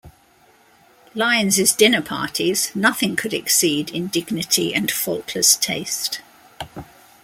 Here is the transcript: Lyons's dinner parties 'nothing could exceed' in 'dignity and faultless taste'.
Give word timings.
Lyons's 1.13 1.73
dinner 1.73 2.01
parties 2.01 2.71
'nothing 2.75 3.15
could 3.15 3.35
exceed' 3.35 3.91
in 3.91 4.07
'dignity 4.07 4.73
and 4.73 4.89
faultless 4.89 5.55
taste'. 5.55 6.21